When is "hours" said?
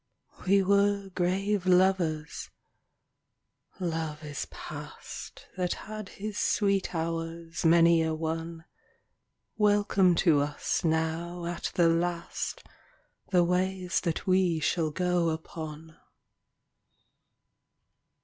6.95-7.63